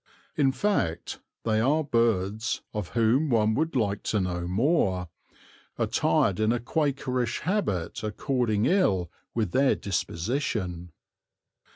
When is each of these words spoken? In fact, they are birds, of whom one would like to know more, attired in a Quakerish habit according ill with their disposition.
In 0.35 0.51
fact, 0.51 1.19
they 1.43 1.59
are 1.61 1.83
birds, 1.83 2.61
of 2.73 2.87
whom 2.97 3.29
one 3.29 3.53
would 3.53 3.75
like 3.75 4.01
to 4.05 4.19
know 4.19 4.47
more, 4.47 5.09
attired 5.77 6.39
in 6.39 6.51
a 6.51 6.59
Quakerish 6.59 7.41
habit 7.41 8.01
according 8.01 8.65
ill 8.65 9.11
with 9.35 9.51
their 9.51 9.75
disposition. 9.75 10.91